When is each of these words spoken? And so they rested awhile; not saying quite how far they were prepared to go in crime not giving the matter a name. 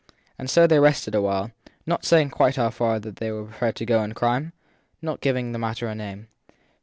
And 0.39 0.49
so 0.49 0.65
they 0.65 0.79
rested 0.79 1.13
awhile; 1.13 1.51
not 1.85 2.05
saying 2.05 2.31
quite 2.31 2.55
how 2.55 2.71
far 2.71 2.99
they 2.99 3.29
were 3.31 3.45
prepared 3.45 3.75
to 3.75 3.85
go 3.85 4.01
in 4.03 4.15
crime 4.15 4.51
not 4.99 5.21
giving 5.21 5.51
the 5.51 5.59
matter 5.59 5.85
a 5.87 5.93
name. 5.93 6.27